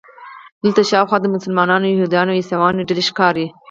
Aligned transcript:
دلته 0.63 0.81
شاوخوا 0.89 1.17
د 1.21 1.25
مسلمانانو، 1.35 1.91
یهودانو 1.93 2.31
او 2.33 2.39
عیسویانو 2.41 2.87
ډلې 2.89 3.03
ښکاري. 3.09 3.47